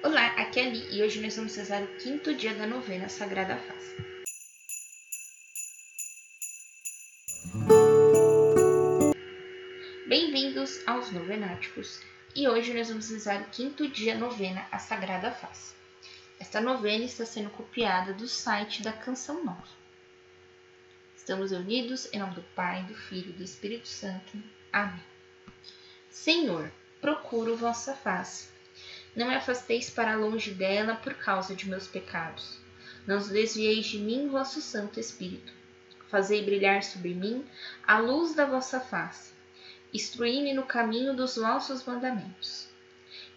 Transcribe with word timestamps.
Olá, 0.00 0.26
aqui 0.36 0.60
é 0.60 0.62
a 0.64 0.70
Li 0.70 0.96
e 0.96 1.02
hoje 1.02 1.20
nós 1.20 1.34
vamos 1.34 1.56
rezar 1.56 1.82
o 1.82 1.96
quinto 1.96 2.32
dia 2.32 2.54
da 2.54 2.68
novena 2.68 3.08
Sagrada 3.08 3.56
Face. 3.56 3.96
Bem-vindos 10.06 10.86
aos 10.86 11.10
Novenáticos 11.10 12.00
e 12.32 12.46
hoje 12.46 12.72
nós 12.74 12.88
vamos 12.88 13.10
rezar 13.10 13.42
o 13.42 13.50
quinto 13.50 13.88
dia 13.88 14.16
novena 14.16 14.64
a 14.70 14.78
Sagrada 14.78 15.32
Face. 15.32 15.74
Esta 16.38 16.60
novena 16.60 17.04
está 17.04 17.26
sendo 17.26 17.50
copiada 17.50 18.12
do 18.12 18.28
site 18.28 18.84
da 18.84 18.92
Canção 18.92 19.44
Nova. 19.44 19.66
Estamos 21.16 21.50
unidos 21.50 22.08
em 22.12 22.20
nome 22.20 22.36
do 22.36 22.42
Pai, 22.54 22.84
do 22.84 22.94
Filho 22.94 23.30
e 23.30 23.32
do 23.32 23.42
Espírito 23.42 23.88
Santo. 23.88 24.40
Amém. 24.72 25.02
Senhor, 26.08 26.70
procuro 27.00 27.56
vossa 27.56 27.96
face 27.96 28.57
não 29.18 29.26
me 29.26 29.34
afasteis 29.34 29.90
para 29.90 30.14
longe 30.14 30.52
dela 30.52 30.94
por 30.94 31.12
causa 31.14 31.52
de 31.52 31.68
meus 31.68 31.88
pecados. 31.88 32.56
Não 33.04 33.18
desvieis 33.18 33.86
de 33.86 33.98
mim, 33.98 34.28
vosso 34.28 34.60
Santo 34.60 35.00
Espírito. 35.00 35.52
Fazei 36.08 36.44
brilhar 36.44 36.84
sobre 36.84 37.14
mim 37.14 37.44
a 37.84 37.98
luz 37.98 38.36
da 38.36 38.44
vossa 38.44 38.78
face. 38.78 39.32
Instruí-me 39.92 40.54
no 40.54 40.62
caminho 40.62 41.16
dos 41.16 41.34
vossos 41.34 41.84
mandamentos. 41.84 42.68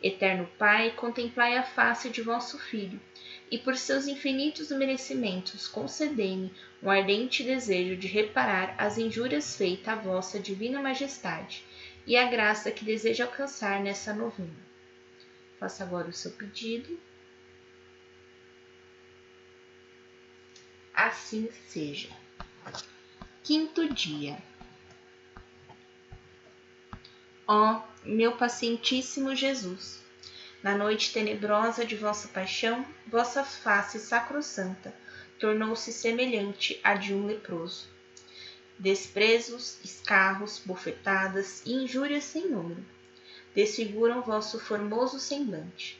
Eterno 0.03 0.47
Pai, 0.59 0.91
contemplai 0.91 1.57
a 1.57 1.63
face 1.63 2.11
de 2.11 2.21
vosso 2.21 2.59
Filho, 2.59 3.01
e 3.49 3.57
por 3.57 3.75
seus 3.75 4.05
infinitos 4.05 4.69
merecimentos 4.69 5.67
concedei-me 5.67 6.53
um 6.83 6.91
ardente 6.91 7.41
desejo 7.41 7.95
de 7.95 8.05
reparar 8.05 8.75
as 8.77 8.99
injúrias 8.99 9.55
feitas 9.55 9.87
à 9.87 9.95
vossa 9.95 10.39
divina 10.39 10.79
majestade 10.79 11.65
e 12.05 12.15
a 12.15 12.29
graça 12.29 12.69
que 12.69 12.85
desejo 12.85 13.23
alcançar 13.23 13.79
nessa 13.79 14.13
novena 14.13 14.70
Faça 15.61 15.83
agora 15.83 16.09
o 16.09 16.13
seu 16.13 16.31
pedido. 16.31 16.99
Assim 20.91 21.51
seja. 21.67 22.09
Quinto 23.43 23.93
dia. 23.93 24.41
Ó 27.47 27.79
meu 28.03 28.35
pacientíssimo 28.37 29.35
Jesus, 29.35 30.03
na 30.63 30.75
noite 30.75 31.13
tenebrosa 31.13 31.85
de 31.85 31.95
vossa 31.95 32.27
paixão, 32.29 32.83
vossa 33.05 33.43
face 33.43 33.99
sacrossanta 33.99 34.91
tornou-se 35.37 35.93
semelhante 35.93 36.79
à 36.83 36.95
de 36.95 37.13
um 37.13 37.27
leproso. 37.27 37.87
Desprezos, 38.79 39.77
escarros, 39.83 40.59
bofetadas 40.65 41.61
e 41.67 41.73
injúrias 41.73 42.23
sem 42.23 42.49
número 42.49 42.83
desfiguram 43.53 44.21
vosso 44.21 44.59
formoso 44.59 45.19
semblante. 45.19 45.99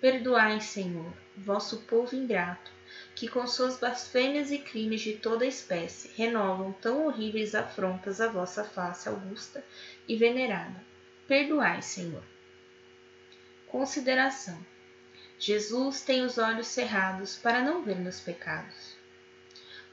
Perdoai, 0.00 0.60
Senhor, 0.60 1.12
vosso 1.36 1.78
povo 1.82 2.14
ingrato, 2.14 2.70
que 3.14 3.28
com 3.28 3.46
suas 3.46 3.78
blasfêmias 3.78 4.50
e 4.50 4.58
crimes 4.58 5.00
de 5.00 5.14
toda 5.14 5.46
espécie 5.46 6.10
renovam 6.16 6.72
tão 6.72 7.06
horríveis 7.06 7.54
afrontas 7.54 8.20
à 8.20 8.28
vossa 8.28 8.64
face 8.64 9.08
augusta 9.08 9.64
e 10.06 10.16
venerada. 10.16 10.82
Perdoai, 11.26 11.80
Senhor. 11.80 12.22
Consideração. 13.66 14.58
Jesus 15.38 16.02
tem 16.02 16.22
os 16.22 16.38
olhos 16.38 16.66
cerrados 16.66 17.36
para 17.36 17.62
não 17.62 17.82
ver 17.82 17.96
meus 17.96 18.20
pecados. 18.20 18.94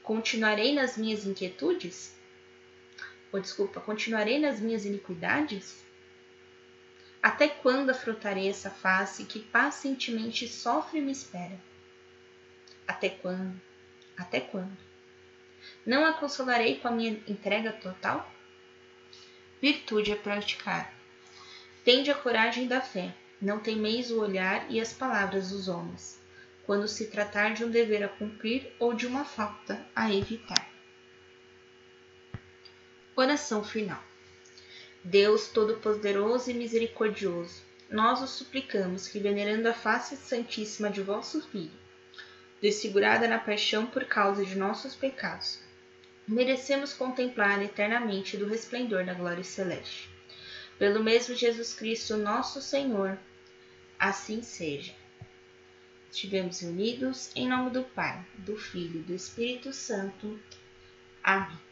Continuarei 0.02 0.74
nas 0.74 0.96
minhas 0.96 1.24
inquietudes? 1.24 2.14
Ou 3.32 3.40
desculpa, 3.40 3.80
continuarei 3.80 4.38
nas 4.38 4.60
minhas 4.60 4.84
iniquidades? 4.84 5.82
Até 7.22 7.48
quando 7.48 7.90
afrontarei 7.90 8.48
essa 8.48 8.68
face 8.68 9.24
que 9.24 9.38
pacientemente 9.38 10.48
sofre 10.48 10.98
e 10.98 11.02
me 11.02 11.12
espera? 11.12 11.56
Até 12.86 13.10
quando? 13.10 13.60
Até 14.16 14.40
quando? 14.40 14.76
Não 15.86 16.04
a 16.04 16.14
consolarei 16.14 16.80
com 16.80 16.88
a 16.88 16.90
minha 16.90 17.12
entrega 17.28 17.72
total? 17.72 18.28
Virtude 19.60 20.12
a 20.12 20.16
praticar. 20.16 20.92
Tende 21.84 22.10
a 22.10 22.14
coragem 22.14 22.66
da 22.66 22.80
fé, 22.80 23.14
não 23.40 23.60
temeis 23.60 24.10
o 24.10 24.20
olhar 24.20 24.68
e 24.68 24.80
as 24.80 24.92
palavras 24.92 25.50
dos 25.50 25.68
homens, 25.68 26.20
quando 26.66 26.88
se 26.88 27.06
tratar 27.06 27.54
de 27.54 27.64
um 27.64 27.70
dever 27.70 28.02
a 28.02 28.08
cumprir 28.08 28.72
ou 28.80 28.94
de 28.94 29.06
uma 29.06 29.24
falta 29.24 29.86
a 29.94 30.12
evitar. 30.12 30.68
Oração 33.14 33.62
final. 33.62 34.02
Deus 35.04 35.48
Todo-Poderoso 35.48 36.48
e 36.48 36.54
Misericordioso, 36.54 37.62
nós 37.90 38.22
os 38.22 38.30
suplicamos 38.30 39.08
que, 39.08 39.18
venerando 39.18 39.68
a 39.68 39.74
face 39.74 40.16
santíssima 40.16 40.88
de 40.88 41.02
vosso 41.02 41.42
Filho, 41.48 41.72
desfigurada 42.60 43.26
na 43.26 43.40
paixão 43.40 43.84
por 43.84 44.04
causa 44.04 44.44
de 44.44 44.54
nossos 44.54 44.94
pecados, 44.94 45.58
merecemos 46.26 46.92
contemplar 46.92 47.60
eternamente 47.60 48.36
do 48.36 48.46
resplendor 48.46 49.04
da 49.04 49.12
glória 49.12 49.42
celeste. 49.42 50.08
Pelo 50.78 51.02
mesmo 51.02 51.34
Jesus 51.34 51.74
Cristo, 51.74 52.16
nosso 52.16 52.62
Senhor, 52.62 53.18
assim 53.98 54.40
seja. 54.40 54.94
Estivemos 56.12 56.62
unidos 56.62 57.32
em 57.34 57.48
nome 57.48 57.70
do 57.70 57.82
Pai, 57.82 58.24
do 58.38 58.56
Filho 58.56 59.00
e 59.00 59.02
do 59.02 59.14
Espírito 59.14 59.72
Santo. 59.72 60.38
Amém. 61.24 61.71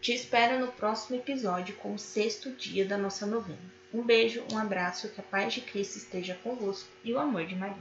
Te 0.00 0.14
espero 0.14 0.58
no 0.58 0.72
próximo 0.72 1.18
episódio 1.18 1.74
com 1.76 1.92
o 1.92 1.98
sexto 1.98 2.50
dia 2.52 2.86
da 2.86 2.96
nossa 2.96 3.26
novena. 3.26 3.58
Um 3.92 4.02
beijo, 4.02 4.42
um 4.50 4.56
abraço, 4.56 5.10
que 5.10 5.20
a 5.20 5.24
paz 5.24 5.52
de 5.52 5.60
Cristo 5.60 5.98
esteja 5.98 6.38
convosco 6.42 6.88
e 7.04 7.12
o 7.12 7.18
amor 7.18 7.44
de 7.44 7.54
Maria. 7.54 7.76